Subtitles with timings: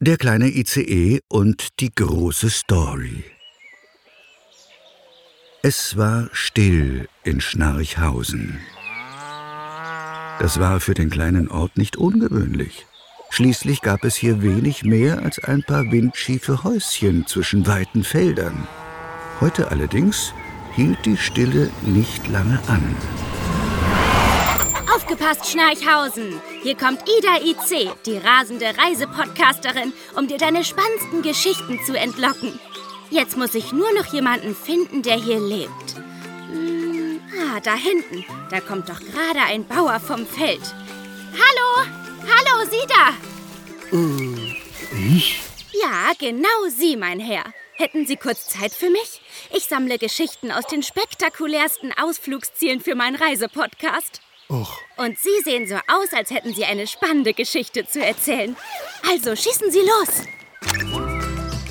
[0.00, 3.24] Der kleine ICE und die große Story.
[5.62, 8.58] Es war still in Schnarchhausen.
[10.40, 12.86] Das war für den kleinen Ort nicht ungewöhnlich.
[13.30, 18.66] Schließlich gab es hier wenig mehr als ein paar windschiefe Häuschen zwischen weiten Feldern.
[19.40, 20.34] Heute allerdings
[20.74, 22.82] hielt die Stille nicht lange an.
[25.14, 26.40] Aufgepasst, Schnarchhausen!
[26.64, 32.58] Hier kommt Ida IC, die rasende Reisepodcasterin, um dir deine spannendsten Geschichten zu entlocken.
[33.10, 35.94] Jetzt muss ich nur noch jemanden finden, der hier lebt.
[36.50, 38.24] Hm, ah, da hinten.
[38.50, 40.74] Da kommt doch gerade ein Bauer vom Feld.
[41.32, 41.88] Hallo!
[42.22, 43.96] Hallo, Sie da!
[43.96, 45.40] Äh, ich?
[45.80, 47.44] Ja, genau Sie, mein Herr.
[47.74, 49.20] Hätten Sie kurz Zeit für mich?
[49.54, 54.23] Ich sammle Geschichten aus den spektakulärsten Ausflugszielen für meinen Reisepodcast.
[54.48, 54.78] Och.
[54.96, 58.56] Und Sie sehen so aus, als hätten Sie eine spannende Geschichte zu erzählen.
[59.10, 60.26] Also schießen Sie los.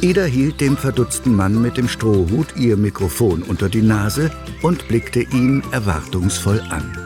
[0.02, 4.32] Ida hielt dem verdutzten Mann mit dem Strohhut ihr Mikrofon unter die Nase
[4.62, 6.98] und blickte ihn erwartungsvoll an.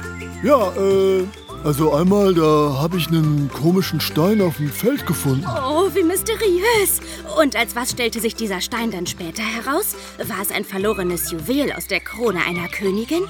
[0.43, 1.23] Ja, äh,
[1.63, 5.45] also einmal, da habe ich einen komischen Stein auf dem Feld gefunden.
[5.45, 7.01] Oh, wie mysteriös.
[7.39, 9.95] Und als was stellte sich dieser Stein dann später heraus?
[10.17, 13.23] War es ein verlorenes Juwel aus der Krone einer Königin?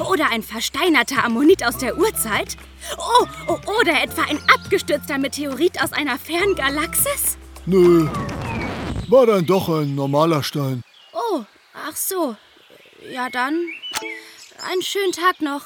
[0.00, 2.56] Oder ein versteinerter Ammonit aus der Urzeit?
[2.98, 7.38] Oh, oh oder etwa ein abgestürzter Meteorit aus einer fernen Galaxis?
[7.66, 8.08] Nö,
[9.08, 10.82] war dann doch ein normaler Stein.
[11.12, 12.36] Oh, ach so.
[13.12, 13.54] Ja dann,
[14.70, 15.62] einen schönen Tag noch.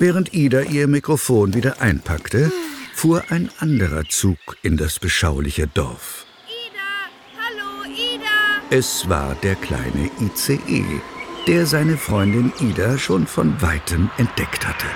[0.00, 2.50] Während Ida ihr Mikrofon wieder einpackte,
[2.94, 6.24] fuhr ein anderer Zug in das beschauliche Dorf.
[6.48, 8.62] Ida, hallo Ida.
[8.70, 11.02] Es war der kleine ICE,
[11.46, 14.86] der seine Freundin Ida schon von weitem entdeckt hatte.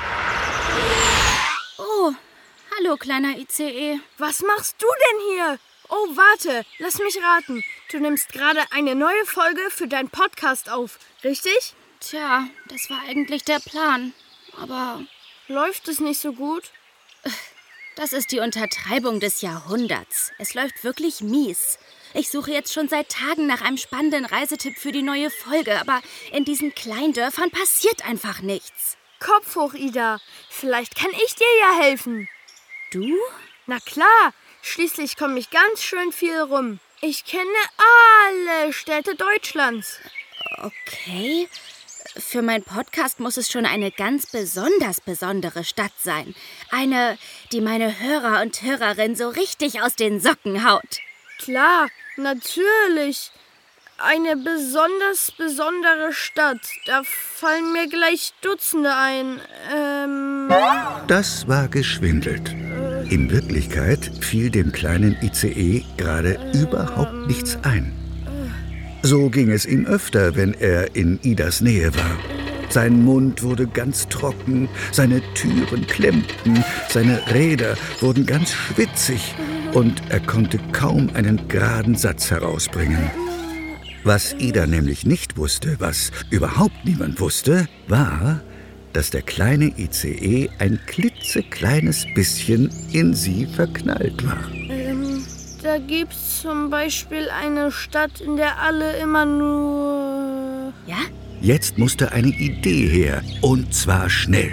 [1.77, 2.15] Oh,
[2.75, 4.01] hallo kleiner ICE.
[4.17, 5.59] Was machst du denn hier?
[5.91, 7.63] Oh, warte, lass mich raten.
[7.93, 11.75] Du nimmst gerade eine neue Folge für deinen Podcast auf, richtig?
[12.01, 14.15] Tja, das war eigentlich der Plan.
[14.61, 15.03] Aber.
[15.49, 16.71] Läuft es nicht so gut?
[17.97, 20.33] Das ist die Untertreibung des Jahrhunderts.
[20.39, 21.79] Es läuft wirklich mies.
[22.13, 26.01] Ich suche jetzt schon seit Tagen nach einem spannenden Reisetipp für die neue Folge, aber
[26.33, 28.97] in diesen kleinen Dörfern passiert einfach nichts.
[29.21, 30.21] Kopf hoch, Ida.
[30.51, 32.29] Vielleicht kann ich dir ja helfen.
[32.91, 33.17] Du?
[33.67, 34.33] Na klar,
[34.67, 36.81] Schließlich komme ich ganz schön viel rum.
[37.03, 37.45] Ich kenne
[38.49, 40.01] alle Städte Deutschlands.
[40.57, 41.49] Okay.
[42.17, 46.35] Für meinen Podcast muss es schon eine ganz besonders besondere Stadt sein.
[46.71, 47.19] Eine,
[47.51, 51.01] die meine Hörer und Hörerinnen so richtig aus den Socken haut.
[51.39, 53.33] Klar, natürlich.
[53.99, 56.61] Eine besonders besondere Stadt.
[56.87, 59.41] Da fallen mir gleich Dutzende ein.
[59.73, 60.49] Ähm.
[61.09, 62.51] Das war geschwindelt.
[63.11, 68.04] In Wirklichkeit fiel dem kleinen ICE gerade überhaupt nichts ein.
[69.07, 72.19] So ging es ihm öfter, wenn er in Idas Nähe war.
[72.71, 79.35] Sein Mund wurde ganz trocken, seine Türen klemmten, seine Räder wurden ganz schwitzig
[79.75, 83.11] und er konnte kaum einen geraden Satz herausbringen.
[84.05, 88.41] Was Ida nämlich nicht wusste, was überhaupt niemand wusste, war,
[88.95, 94.74] dass der kleine ICE ein klitzekleines bisschen in sie verknallt war.
[95.65, 100.73] Da gibt's zum Beispiel eine Stadt, in der alle immer nur.
[100.87, 100.99] Ja?
[101.41, 104.53] Jetzt musste eine Idee her, und zwar schnell.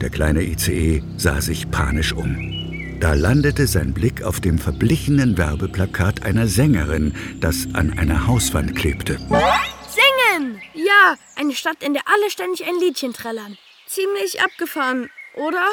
[0.00, 2.98] Der kleine ICE sah sich panisch um.
[3.00, 9.16] Da landete sein Blick auf dem verblichenen Werbeplakat einer Sängerin, das an einer Hauswand klebte.
[9.16, 10.60] Singen!
[10.74, 13.56] Ja, eine Stadt, in der alle ständig ein Liedchen trällern
[13.90, 15.68] ziemlich abgefahren, oder?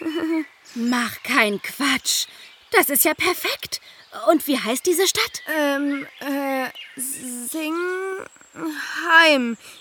[0.74, 2.26] Mach keinen Quatsch.
[2.70, 3.80] Das ist ja perfekt.
[4.28, 5.42] Und wie heißt diese Stadt?
[5.46, 7.76] Ähm, äh, Singheim.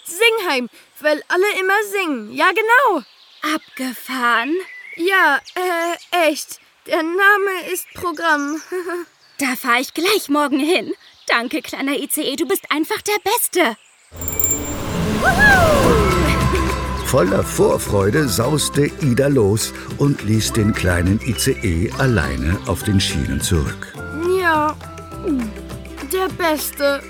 [0.04, 0.70] Singheim,
[1.00, 2.32] weil alle immer singen.
[2.34, 3.04] Ja, genau.
[3.56, 4.56] Abgefahren?
[4.96, 6.60] Ja, äh, echt.
[6.86, 8.62] Der Name ist Programm.
[9.40, 10.94] da fahre ich gleich morgen hin.
[11.28, 13.78] Danke, kleiner ICE, du bist einfach der Beste.
[17.06, 23.94] Voller Vorfreude sauste Ida los und ließ den kleinen ICE alleine auf den Schienen zurück.
[24.50, 24.76] Ja,
[26.12, 27.04] der Beste.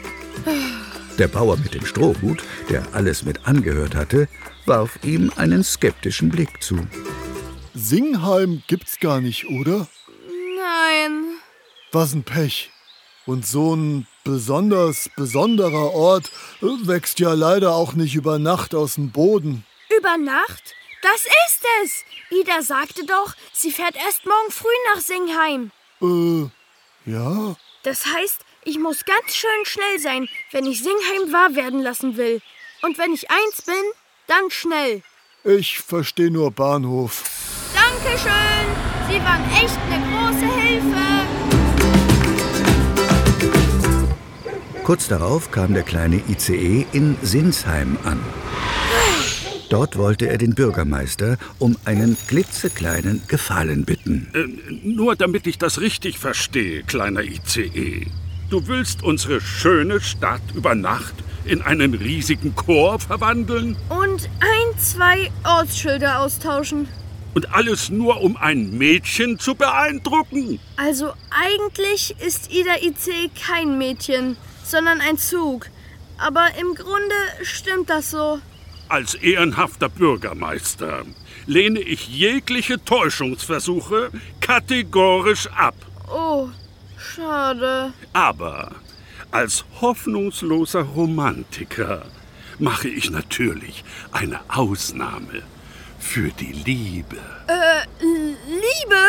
[1.18, 4.28] Der Bauer mit dem Strohhut, der alles mit angehört hatte,
[4.66, 6.86] warf ihm einen skeptischen Blick zu.
[7.74, 9.88] Singheim gibt's gar nicht, oder?
[10.58, 11.40] Nein.
[11.94, 12.72] Was ein Pech.
[13.26, 19.12] Und so ein besonders besonderer Ort wächst ja leider auch nicht über Nacht aus dem
[19.12, 19.64] Boden.
[19.98, 20.76] Über Nacht?
[21.02, 22.04] Das ist es!
[22.38, 25.72] Ida sagte doch, sie fährt erst morgen früh nach Singheim.
[26.02, 26.50] Äh,
[27.10, 27.56] Ja?
[27.84, 32.42] Das heißt, ich muss ganz schön schnell sein, wenn ich Singheim wahr werden lassen will.
[32.82, 33.76] Und wenn ich eins bin,
[34.28, 35.02] dann schnell.
[35.44, 37.24] Ich verstehe nur Bahnhof.
[37.74, 38.68] Dankeschön.
[39.10, 41.10] Sie waren echt eine große Hilfe.
[44.84, 48.20] Kurz darauf kam der kleine ICE in Sinsheim an.
[49.70, 54.28] Dort wollte er den Bürgermeister um einen klitzekleinen Gefallen bitten.
[54.34, 58.08] Äh, nur damit ich das richtig verstehe, kleiner ICE.
[58.50, 61.14] Du willst unsere schöne Stadt über Nacht
[61.46, 63.78] in einen riesigen Chor verwandeln?
[63.90, 66.88] Und ein, zwei Ortsschilder austauschen.
[67.36, 70.60] Und alles nur, um ein Mädchen zu beeindrucken?
[70.78, 75.68] Also eigentlich ist Ida IC kein Mädchen, sondern ein Zug.
[76.18, 78.40] Aber im Grunde stimmt das so.
[78.90, 81.06] Als ehrenhafter Bürgermeister
[81.46, 84.10] lehne ich jegliche Täuschungsversuche
[84.42, 85.76] kategorisch ab.
[86.12, 86.50] Oh,
[86.98, 87.94] schade.
[88.14, 88.72] Aber
[89.30, 92.02] als hoffnungsloser Romantiker
[92.58, 95.44] mache ich natürlich eine Ausnahme
[96.00, 97.18] für die Liebe.
[97.48, 99.06] Äh, Liebe?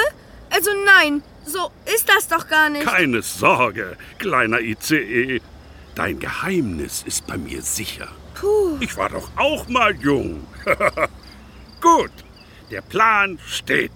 [0.51, 2.85] Also nein, so ist das doch gar nicht.
[2.85, 5.41] Keine Sorge, kleiner ICE.
[5.95, 8.09] Dein Geheimnis ist bei mir sicher.
[8.41, 8.79] Puh.
[8.81, 10.47] Ich war doch auch mal jung.
[11.81, 12.13] Gut,
[12.71, 13.93] der Plan steht.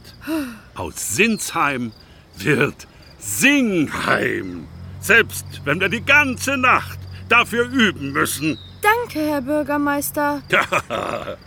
[0.74, 1.92] Aus Sinsheim
[2.36, 2.86] wird
[3.18, 4.68] Singheim.
[5.00, 6.98] Selbst wenn wir die ganze Nacht
[7.28, 8.58] dafür üben müssen.
[8.82, 10.42] Danke, Herr Bürgermeister.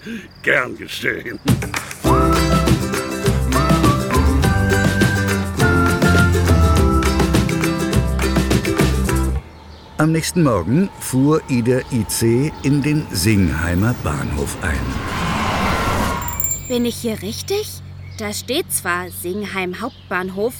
[0.41, 1.39] Gern geschehen.
[10.07, 14.79] Am nächsten Morgen fuhr Ida IC in den Singheimer Bahnhof ein.
[16.69, 17.81] Bin ich hier richtig?
[18.17, 20.53] Da steht zwar Singheim Hauptbahnhof,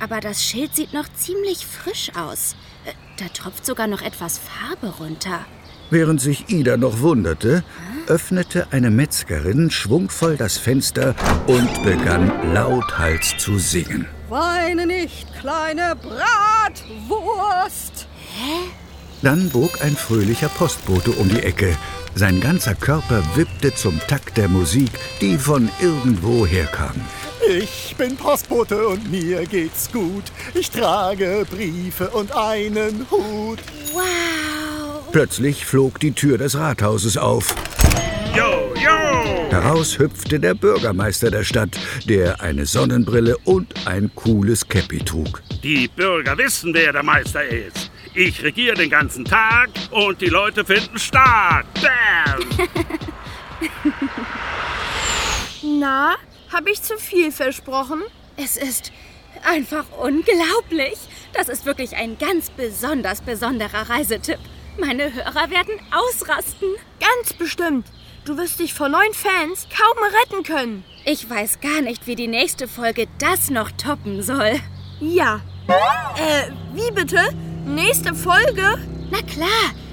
[0.00, 2.56] aber das Schild sieht noch ziemlich frisch aus.
[2.86, 5.40] Äh, Da tropft sogar noch etwas Farbe runter.
[5.90, 7.62] Während sich Ida noch wunderte,
[8.06, 11.14] öffnete eine Metzgerin schwungvoll das Fenster
[11.46, 14.06] und begann lauthals zu singen.
[14.30, 18.08] Weine nicht, kleine Bratwurst.
[19.24, 21.74] Dann bog ein fröhlicher Postbote um die Ecke.
[22.14, 24.90] Sein ganzer Körper wippte zum Takt der Musik,
[25.22, 26.94] die von irgendwo herkam.
[27.48, 30.24] Ich bin Postbote und mir geht's gut.
[30.52, 33.60] Ich trage Briefe und einen Hut.
[33.94, 35.10] Wow!
[35.10, 37.54] Plötzlich flog die Tür des Rathauses auf.
[38.36, 39.50] Jo, jo!
[39.50, 45.42] Heraus hüpfte der Bürgermeister der Stadt, der eine Sonnenbrille und ein cooles Käppi trug.
[45.62, 47.90] Die Bürger wissen, wer der Meister ist.
[48.16, 51.66] Ich regiere den ganzen Tag und die Leute finden stark.
[51.74, 52.68] Bam!
[55.80, 56.14] Na,
[56.52, 58.02] habe ich zu viel versprochen?
[58.36, 58.92] Es ist
[59.44, 60.96] einfach unglaublich.
[61.32, 64.38] Das ist wirklich ein ganz besonders besonderer Reisetipp.
[64.78, 66.68] Meine Hörer werden ausrasten.
[67.00, 67.88] Ganz bestimmt.
[68.24, 70.84] Du wirst dich vor neuen Fans kaum retten können.
[71.04, 74.60] Ich weiß gar nicht, wie die nächste Folge das noch toppen soll.
[75.00, 75.40] Ja.
[76.16, 77.20] Äh, wie bitte?
[77.66, 78.78] Nächste Folge?
[79.10, 79.48] Na klar,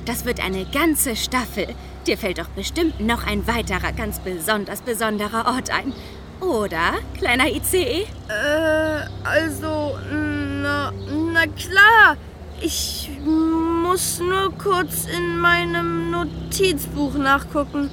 [0.06, 1.68] das wird eine ganze Staffel.
[2.06, 5.94] Dir fällt doch bestimmt noch ein weiterer ganz besonders besonderer Ort ein.
[6.42, 7.48] Oder, kleiner?
[7.48, 8.08] ICE?
[8.28, 10.92] Äh, also, na,
[11.34, 12.18] na klar.
[12.60, 17.90] Ich muss nur kurz in meinem Notizbuch nachgucken.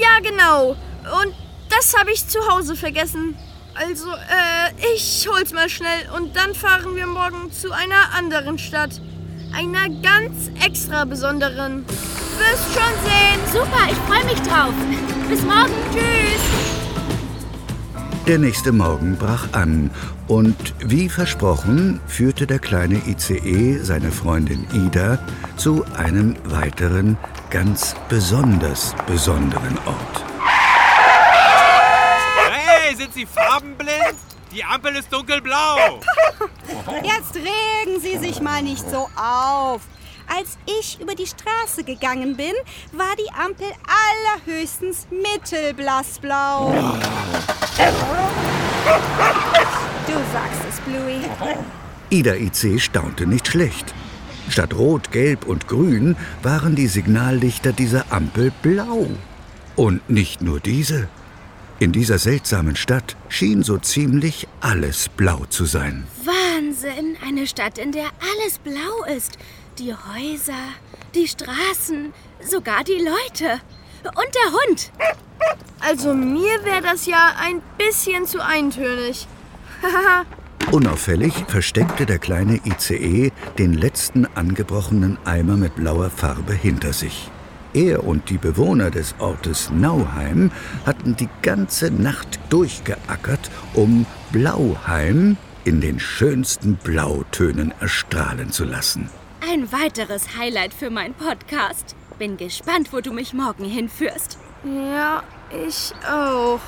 [0.00, 0.70] Ja, genau.
[0.70, 1.34] Und
[1.70, 3.36] das habe ich zu Hause vergessen.
[3.78, 9.02] Also, äh, ich hol's mal schnell und dann fahren wir morgen zu einer anderen Stadt.
[9.54, 11.84] Einer ganz extra besonderen.
[11.86, 13.40] Wirst schon sehen.
[13.52, 14.72] Super, ich freue mich drauf.
[15.28, 15.72] Bis morgen.
[15.92, 16.66] Tschüss.
[18.26, 19.90] Der nächste Morgen brach an
[20.26, 25.18] und wie versprochen führte der kleine ICE seine Freundin Ida
[25.56, 27.16] zu einem weiteren,
[27.50, 30.25] ganz besonders besonderen Ort.
[33.16, 34.18] Sie farbenblind?
[34.52, 36.00] Die Ampel ist dunkelblau.
[37.02, 39.80] Jetzt regen Sie sich mal nicht so auf.
[40.28, 42.52] Als ich über die Straße gegangen bin,
[42.92, 43.68] war die Ampel
[44.46, 46.72] allerhöchstens mittelblassblau.
[50.06, 51.20] Du sagst es, Bluey.
[52.10, 53.94] Ida IC staunte nicht schlecht.
[54.50, 59.06] Statt Rot, Gelb und Grün waren die Signallichter dieser Ampel blau.
[59.74, 61.08] Und nicht nur diese.
[61.78, 66.06] In dieser seltsamen Stadt schien so ziemlich alles blau zu sein.
[66.24, 69.36] Wahnsinn, eine Stadt, in der alles blau ist.
[69.78, 70.54] Die Häuser,
[71.14, 73.60] die Straßen, sogar die Leute.
[74.04, 74.90] Und der Hund.
[75.80, 79.26] Also mir wäre das ja ein bisschen zu eintönig.
[79.82, 80.24] Haha,
[80.72, 87.30] Unauffällig versteckte der kleine ICE den letzten angebrochenen Eimer mit blauer Farbe hinter sich.
[87.76, 90.50] Er und die Bewohner des Ortes Nauheim
[90.86, 99.10] hatten die ganze Nacht durchgeackert, um Blauheim in den schönsten Blautönen erstrahlen zu lassen.
[99.46, 101.94] Ein weiteres Highlight für meinen Podcast.
[102.18, 104.38] Bin gespannt, wo du mich morgen hinführst.
[104.64, 106.60] Ja, ich auch.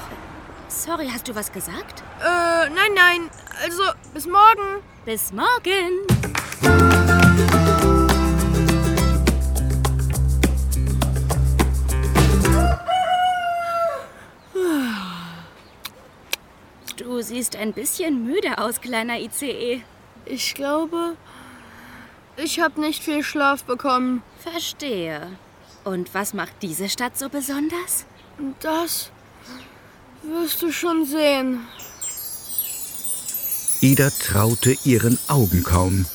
[0.69, 2.03] Sorry, hast du was gesagt?
[2.21, 3.31] Äh, nein, nein.
[3.65, 4.83] Also, bis morgen.
[5.07, 6.05] Bis morgen.
[17.19, 19.83] Du siehst ein bisschen müde aus, kleiner ICE.
[20.25, 21.17] Ich glaube,
[22.37, 24.23] ich habe nicht viel Schlaf bekommen.
[24.39, 25.27] Verstehe.
[25.83, 28.07] Und was macht diese Stadt so besonders?
[28.61, 29.11] Das
[30.23, 31.67] wirst du schon sehen.
[33.81, 36.07] Ida traute ihren Augen kaum.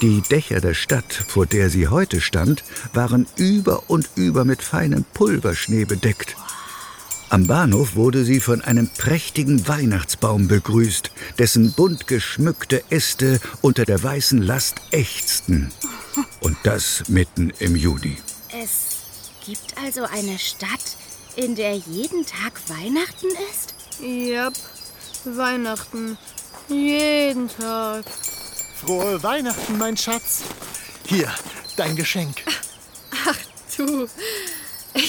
[0.00, 2.62] Die Dächer der Stadt, vor der sie heute stand,
[2.92, 6.36] waren über und über mit feinem Pulverschnee bedeckt.
[7.28, 14.00] Am Bahnhof wurde sie von einem prächtigen Weihnachtsbaum begrüßt, dessen bunt geschmückte Äste unter der
[14.00, 15.72] weißen Last ächzten.
[16.40, 18.16] Und das mitten im Juni.
[18.62, 18.98] Es
[19.44, 20.96] gibt also eine Stadt,
[21.34, 23.74] in der jeden Tag Weihnachten ist?
[24.00, 24.54] Yep,
[25.24, 26.16] Weihnachten.
[26.68, 28.04] Jeden Tag.
[28.80, 30.42] Frohe Weihnachten, mein Schatz.
[31.06, 31.30] Hier,
[31.76, 32.42] dein Geschenk.
[33.76, 34.08] Du,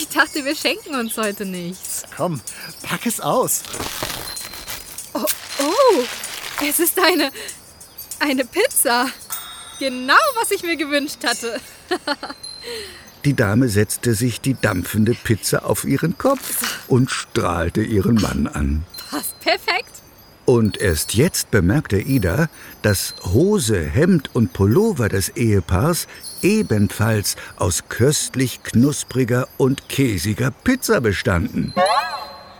[0.10, 2.04] ich dachte, wir schenken uns heute nichts.
[2.16, 2.42] Komm,
[2.84, 3.64] pack es aus.
[5.14, 5.26] Oh,
[5.60, 6.04] oh,
[6.68, 7.32] es ist eine,
[8.20, 9.08] eine Pizza.
[9.80, 11.60] Genau, was ich mir gewünscht hatte.
[13.26, 18.86] Die Dame setzte sich die dampfende Pizza auf ihren Kopf und strahlte ihren Mann an.
[19.10, 19.92] Passt perfekt.
[20.46, 22.48] Und erst jetzt bemerkte Ida,
[22.84, 26.08] dass Hose, Hemd und Pullover des Ehepaars
[26.41, 31.74] ebenfalls aus köstlich knuspriger und käsiger Pizza bestanden.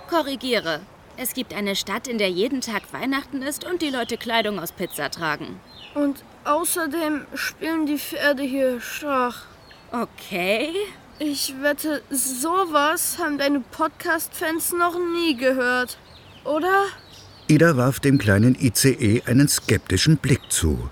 [0.10, 0.82] Korrigiere.
[1.18, 4.72] Es gibt eine Stadt, in der jeden Tag Weihnachten ist und die Leute Kleidung aus
[4.72, 5.60] Pizza tragen.
[5.96, 9.46] Und außerdem spielen die Pferde hier Schach.
[9.92, 10.70] Okay.
[11.20, 15.98] Ich wette, sowas haben deine Podcast-Fans noch nie gehört.
[16.44, 16.86] Oder?
[17.48, 20.90] Ida warf dem kleinen ICE einen skeptischen Blick zu.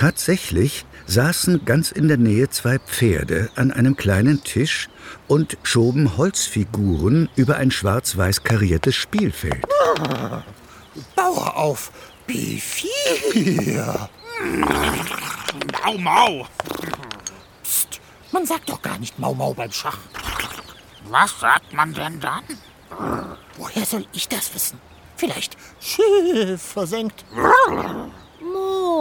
[0.00, 4.88] Tatsächlich saßen ganz in der Nähe zwei Pferde an einem kleinen Tisch
[5.28, 9.62] und schoben Holzfiguren über ein schwarz-weiß kariertes Spielfeld.
[11.14, 11.92] Bauer auf.
[12.26, 14.08] Bifier.
[15.84, 16.46] Mau, mau.
[17.62, 18.00] Psst,
[18.32, 19.98] man sagt doch gar nicht Mau Mau beim Schach.
[21.10, 22.44] Was sagt man denn dann?
[23.58, 24.80] Woher soll ich das wissen?
[25.18, 27.26] Vielleicht Schiff versenkt.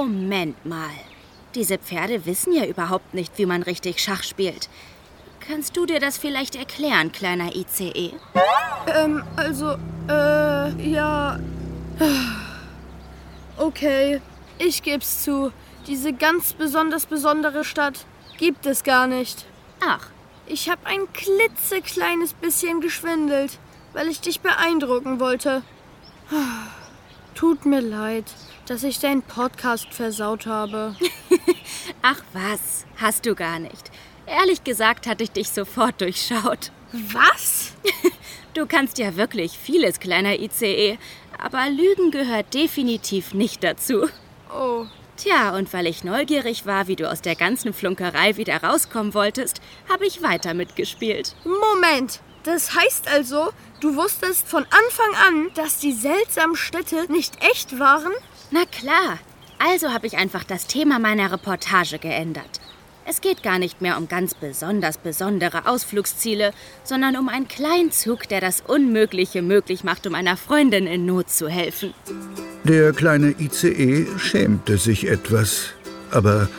[0.03, 0.91] Moment mal.
[1.55, 4.69] Diese Pferde wissen ja überhaupt nicht, wie man richtig Schach spielt.
[5.41, 8.13] Kannst du dir das vielleicht erklären, kleiner ICE?
[8.95, 9.75] Ähm, also,
[10.07, 11.37] äh, ja.
[13.57, 14.21] Okay,
[14.57, 15.51] ich geb's zu.
[15.87, 18.05] Diese ganz besonders besondere Stadt
[18.37, 19.45] gibt es gar nicht.
[19.81, 20.07] Ach,
[20.45, 23.59] Ich habe ein klitzekleines bisschen geschwindelt,
[23.93, 25.61] weil ich dich beeindrucken wollte.
[27.35, 28.25] Tut mir leid,
[28.69, 30.95] dass ich deinen Podcast versaut habe.
[32.03, 33.89] ach was, hast du gar nicht.
[34.27, 36.71] Ehrlich gesagt hatte ich dich sofort durchschaut.
[36.91, 37.73] Was?
[38.55, 40.97] Du kannst ja wirklich vieles, kleiner ICE,
[41.37, 44.09] aber Lügen gehört definitiv nicht dazu.
[44.51, 49.13] Oh, Tja, und weil ich neugierig war, wie du aus der ganzen Flunkerei wieder rauskommen
[49.13, 51.35] wolltest, habe ich weiter mitgespielt.
[51.45, 52.21] Moment.
[52.43, 58.13] Das heißt also, du wusstest von Anfang an, dass die seltsamen Städte nicht echt waren?
[58.51, 59.19] Na klar.
[59.59, 62.61] Also habe ich einfach das Thema meiner Reportage geändert.
[63.05, 66.53] Es geht gar nicht mehr um ganz besonders besondere Ausflugsziele,
[66.83, 71.49] sondern um einen Kleinzug, der das Unmögliche möglich macht, um einer Freundin in Not zu
[71.49, 71.93] helfen.
[72.63, 75.71] Der kleine ICE schämte sich etwas,
[76.11, 76.49] aber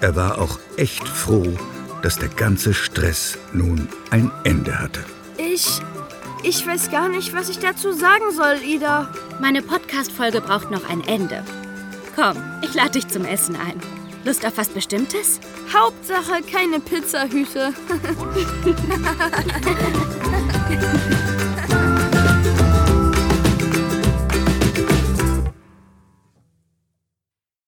[0.00, 1.56] er war auch echt froh,
[2.02, 5.00] dass der ganze Stress nun ein Ende hatte.
[5.36, 5.80] Ich.
[6.44, 9.08] Ich weiß gar nicht, was ich dazu sagen soll, Ida.
[9.40, 11.44] Meine Podcast-Folge braucht noch ein Ende.
[12.16, 13.80] Komm, ich lade dich zum Essen ein.
[14.24, 15.40] Lust auf was Bestimmtes?
[15.72, 17.72] Hauptsache keine Pizzahüte.